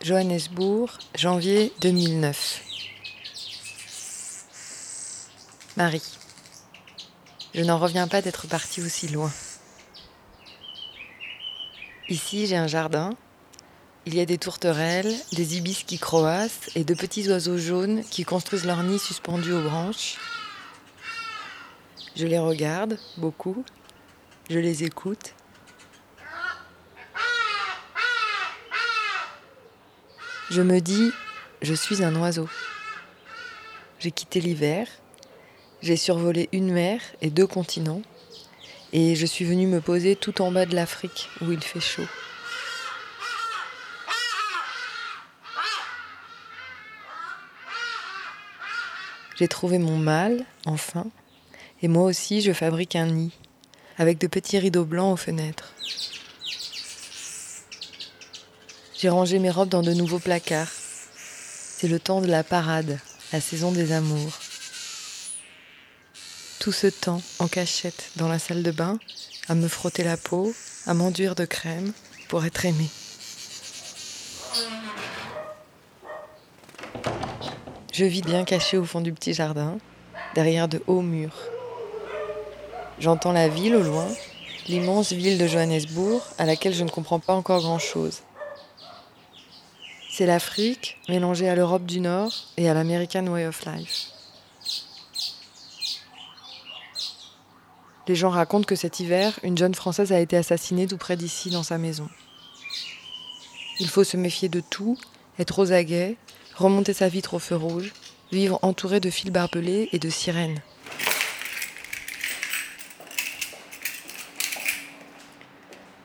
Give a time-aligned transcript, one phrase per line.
[0.00, 2.62] Johannesburg, janvier 2009.
[5.76, 6.02] Marie,
[7.52, 9.32] je n'en reviens pas d'être partie aussi loin.
[12.08, 13.10] Ici, j'ai un jardin.
[14.06, 18.24] Il y a des tourterelles, des ibis qui croassent et de petits oiseaux jaunes qui
[18.24, 20.16] construisent leur nid suspendus aux branches.
[22.14, 23.64] Je les regarde beaucoup.
[24.48, 25.34] Je les écoute.
[30.50, 31.12] Je me dis,
[31.60, 32.48] je suis un oiseau.
[33.98, 34.88] J'ai quitté l'hiver,
[35.82, 38.00] j'ai survolé une mer et deux continents,
[38.94, 42.06] et je suis venu me poser tout en bas de l'Afrique où il fait chaud.
[49.36, 51.06] J'ai trouvé mon mâle, enfin,
[51.82, 53.32] et moi aussi je fabrique un nid,
[53.98, 55.74] avec de petits rideaux blancs aux fenêtres.
[59.00, 60.72] J'ai rangé mes robes dans de nouveaux placards.
[61.14, 62.98] C'est le temps de la parade,
[63.32, 64.40] la saison des amours.
[66.58, 68.98] Tout ce temps en cachette dans la salle de bain,
[69.48, 70.52] à me frotter la peau,
[70.84, 71.92] à m'enduire de crème
[72.26, 72.90] pour être aimée.
[77.92, 79.78] Je vis bien caché au fond du petit jardin,
[80.34, 81.38] derrière de hauts murs.
[82.98, 84.08] J'entends la ville au loin,
[84.66, 88.22] l'immense ville de Johannesburg, à laquelle je ne comprends pas encore grand-chose.
[90.18, 94.08] C'est l'Afrique mélangée à l'Europe du Nord et à l'American Way of Life.
[98.08, 101.50] Les gens racontent que cet hiver, une jeune Française a été assassinée tout près d'ici
[101.50, 102.08] dans sa maison.
[103.78, 104.98] Il faut se méfier de tout,
[105.38, 106.16] être aux aguets,
[106.56, 107.92] remonter sa vitre au feu rouge,
[108.32, 110.60] vivre entouré de fils barbelés et de sirènes.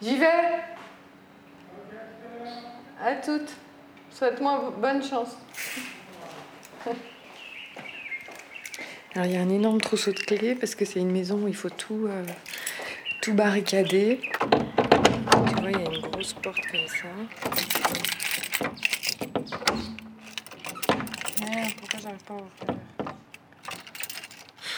[0.03, 0.28] J'y vais
[3.02, 3.56] À toutes
[4.23, 5.35] Souhaite-moi bonne chance
[9.13, 11.50] Alors il y a un énorme trousseau de clés parce que c'est une maison où
[11.50, 12.23] il faut tout, euh,
[13.22, 14.22] tout barricader.
[14.22, 17.09] Tu vois, il y a une grosse porte comme ça.
[21.78, 22.79] Pourquoi j'arrive pas à ouvrir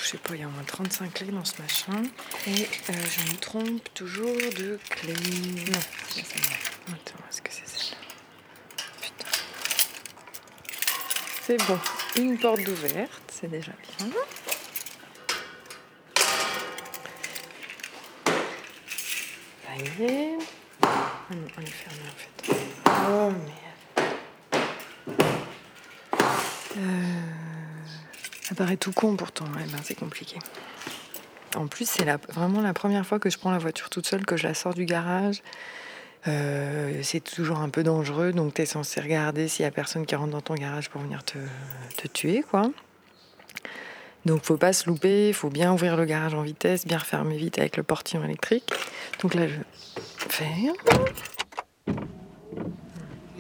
[0.01, 2.01] Je sais pas, il y a au moins 35 clés dans ce machin.
[2.47, 4.25] Et euh, je me trompe toujours
[4.57, 5.13] de clé.
[5.13, 5.79] Non,
[6.09, 6.57] c'est celle-là.
[6.88, 7.97] Attends, est-ce que c'est celle-là
[9.01, 9.25] Putain.
[11.45, 11.78] C'est bon.
[12.17, 14.07] Une porte d'ouverte, c'est déjà bien.
[19.66, 20.38] Panier.
[20.81, 20.88] Ah
[21.31, 22.56] non, elle est fermée en fait.
[23.09, 24.11] Oh merde.
[26.78, 26.81] Euh,
[28.41, 30.38] Ça paraît tout con pourtant, ouais, ben, c'est compliqué.
[31.56, 34.35] En plus, c'est vraiment la première fois que je prends la voiture toute seule, que
[34.35, 35.41] je la sors du garage.
[36.28, 40.06] Euh, c'est toujours un peu dangereux, donc tu es censé regarder s'il y a personne
[40.06, 41.38] qui rentre dans ton garage pour venir te,
[42.08, 42.72] tuer, quoi.
[44.25, 47.59] Donc faut pas se louper, faut bien ouvrir le garage en vitesse, bien refermer vite
[47.59, 48.63] avec le portillon électrique.
[49.22, 49.59] Donc là, je
[50.30, 50.74] ferme.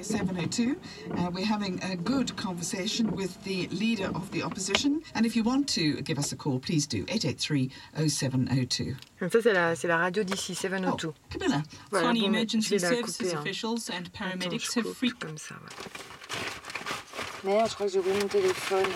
[0.01, 0.75] 702.
[1.17, 5.01] Uh, we're having a good conversation with the leader of the opposition.
[5.13, 7.05] And if you want to give us a call, please do.
[7.07, 7.69] 883
[8.07, 8.95] 0702.
[9.21, 11.13] Donc ça, c'est la, la radio d'ici, 702.
[11.29, 11.63] Camilla.
[11.91, 13.39] Voilà, Tony bon, emergency services couper, hein.
[13.39, 17.51] officials and Attends, paramedics je have frequently comme ça, ouais.
[17.51, 18.89] Merde, je crois que j'ai oublié mon téléphone.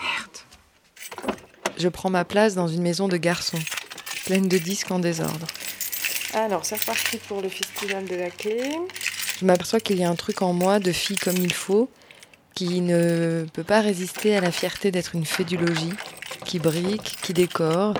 [0.00, 1.36] Merde.
[1.76, 3.58] Je prends ma place dans une maison de garçons,
[4.24, 5.46] pleine de disques en désordre.
[6.34, 8.70] Alors, c'est reparti pour le festival de la clé.
[9.38, 11.88] Je m'aperçois qu'il y a un truc en moi de fille comme il faut,
[12.54, 15.92] qui ne peut pas résister à la fierté d'être une fée du logis,
[16.44, 17.94] qui brique, qui décore,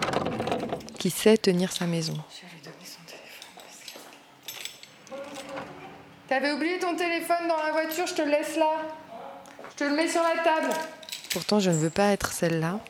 [0.98, 2.16] qui sait tenir sa maison.
[6.28, 8.72] T'avais oublié ton téléphone dans la voiture, je te le laisse là.
[9.70, 10.74] Je te le mets sur la table.
[11.30, 12.80] Pourtant, je ne veux pas être celle-là.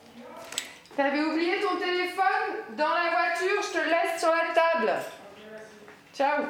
[0.97, 4.91] T'avais oublié ton téléphone dans la voiture, je te le laisse sur la table.
[6.15, 6.45] Ciao.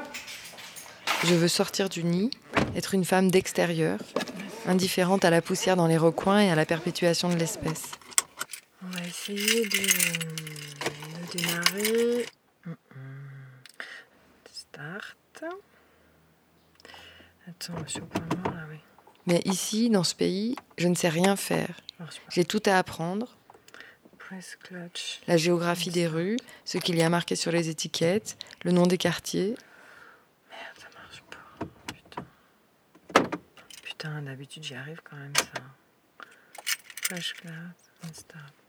[1.24, 2.32] Je veux sortir du nid,
[2.76, 4.00] être une femme d'extérieur,
[4.66, 7.92] indifférente à la poussière dans les recoins et à la perpétuation de l'espèce.
[8.82, 9.78] On va essayer de,
[11.28, 12.26] de démarrer.
[14.52, 15.44] Start.
[17.48, 18.78] Attends, je suis au là, oui.
[19.28, 21.82] Mais ici, dans ce pays, je ne sais rien faire.
[22.30, 23.36] J'ai tout à apprendre.
[24.18, 25.20] Press clutch.
[25.28, 28.98] La géographie des rues, ce qu'il y a marqué sur les étiquettes, le nom des
[28.98, 29.56] quartiers.
[34.00, 35.62] Putain, d'habitude j'y arrive quand même ça.
[37.04, 37.34] Fresh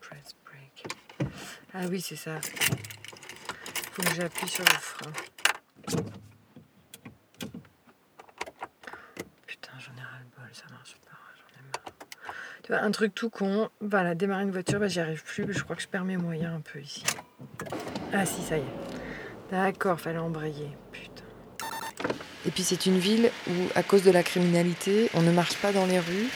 [0.00, 0.86] press break.
[1.72, 2.40] Ah oui, c'est ça.
[3.92, 5.12] Faut que j'appuie sur le frein.
[9.46, 11.94] Putain, j'en ai ras le bol, ça marche pas, j'en ai marre.
[12.64, 15.62] Tu vois, un truc tout con, voilà, démarrer une voiture, bah, j'y arrive plus, je
[15.62, 17.04] crois que je perds mes moyens un peu ici.
[18.12, 19.52] Ah si, ça y est.
[19.52, 20.76] D'accord, fallait embrayer.
[22.46, 25.72] Et puis c'est une ville où, à cause de la criminalité, on ne marche pas
[25.72, 26.28] dans les rues.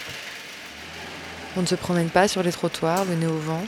[1.57, 3.63] On ne se promène pas sur les trottoirs, le nez au vent.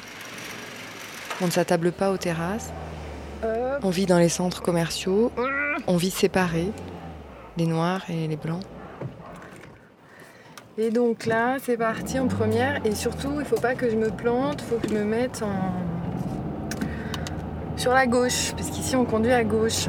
[1.40, 2.72] On ne s'attable pas aux terrasses.
[3.82, 5.32] On vit dans les centres commerciaux.
[5.86, 6.72] On vit séparés,
[7.56, 8.62] les noirs et les blancs.
[10.78, 12.84] Et donc là, c'est parti en première.
[12.84, 15.42] Et surtout, il faut pas que je me plante, il faut que je me mette
[15.42, 15.72] en...
[17.76, 19.86] sur la gauche, parce qu'ici on conduit à gauche.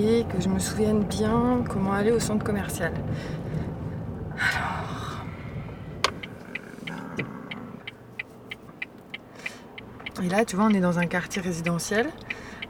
[0.00, 2.92] Que je me souvienne bien comment aller au centre commercial.
[4.30, 5.24] Alors.
[10.22, 12.06] Et là, tu vois, on est dans un quartier résidentiel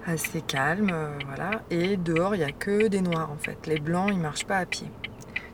[0.07, 1.63] assez calme, euh, voilà.
[1.71, 3.65] Et dehors, il n'y a que des noirs en fait.
[3.69, 4.89] Les blancs, ils marchent pas à pied.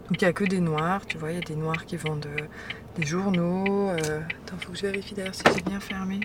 [0.09, 1.97] Donc il n'y a que des noirs, tu vois, il y a des noirs qui
[1.97, 2.47] vendent euh,
[2.95, 3.91] des journaux.
[3.91, 4.21] euh.
[4.47, 6.21] Attends, faut que je vérifie d'ailleurs si c'est bien fermé.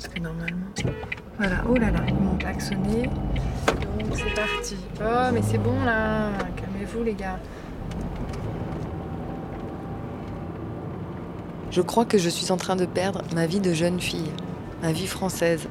[0.00, 0.66] Parce que normalement.
[1.36, 3.02] Voilà, oh là là, ils m'ont klaxonné.
[3.98, 4.76] Donc c'est parti.
[4.98, 7.38] Oh, mais c'est bon là, calmez-vous les gars.
[11.70, 14.32] Je crois que je suis en train de perdre ma vie de jeune fille,
[14.82, 15.68] ma vie française,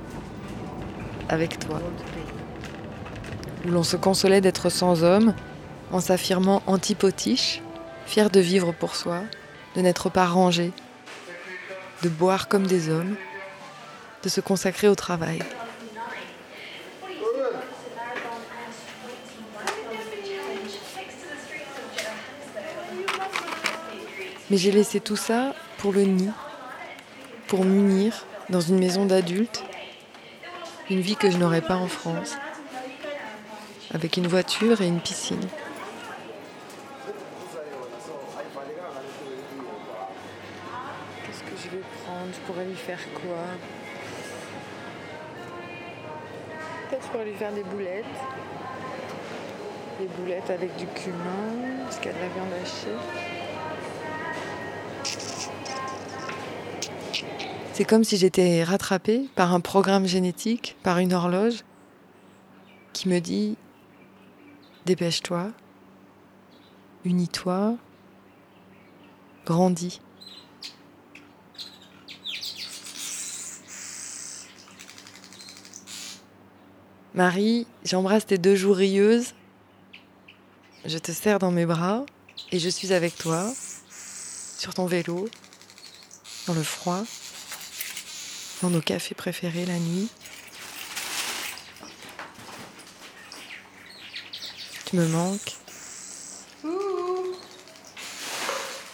[1.28, 1.82] avec toi.
[3.66, 5.34] Où l'on se consolait d'être sans homme,
[5.92, 7.64] en s'affirmant antipotiche,
[8.06, 9.22] fier de vivre pour soi,
[9.76, 10.72] de n'être pas rangé,
[12.04, 13.16] de boire comme des hommes,
[14.24, 15.40] de se consacrer au travail.
[24.50, 26.32] Mais j'ai laissé tout ça pour le nid,
[27.48, 29.64] pour m'unir dans une maison d'adultes,
[30.90, 32.36] une vie que je n'aurais pas en France,
[33.94, 35.48] avec une voiture et une piscine.
[41.26, 42.34] Qu'est-ce que je vais prendre?
[42.34, 43.46] Je pourrais lui faire quoi?
[47.12, 48.06] Pourrais lui faire des boulettes.
[50.00, 52.96] Des boulettes avec du cumin, parce qu'il y a de la viande hachée.
[57.74, 61.64] C'est comme si j'étais rattrapée par un programme génétique, par une horloge
[62.94, 63.56] qui me dit
[64.86, 65.52] dépêche-toi,
[67.06, 67.76] unis-toi,
[69.46, 70.02] grandis.
[77.20, 79.34] Marie, j'embrasse tes deux joues rieuses,
[80.86, 82.06] je te serre dans mes bras
[82.54, 83.46] et je suis avec toi,
[84.58, 85.28] sur ton vélo,
[86.48, 87.04] dans le froid,
[88.62, 90.08] dans nos cafés préférés la nuit.
[94.86, 95.58] Tu me manques.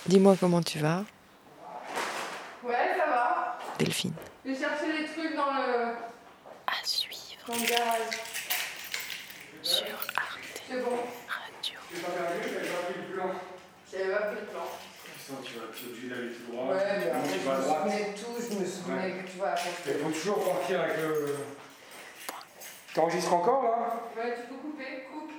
[0.07, 1.05] Dis-moi comment tu vas,
[2.63, 3.59] Ouais, ça va.
[3.77, 4.13] Delphine.
[4.43, 5.93] J'ai cherché les trucs dans le,
[6.65, 6.83] À
[7.53, 8.17] le garage.
[9.61, 10.97] sur Arte C'est bon.
[11.27, 11.79] Radio.
[13.91, 14.63] J'avais pas pris le plan.
[15.43, 16.73] tu vas tu es obligé d'aller tout droit.
[16.73, 18.35] Ouais, mais après, tu je vas me souvenais de tout.
[18.39, 21.35] Je me souvenais que tu vois, après, Il faut toujours partir avec le.
[22.93, 23.99] T'enregistres encore là?
[24.17, 25.31] Ouais, tu peux couper, coupe.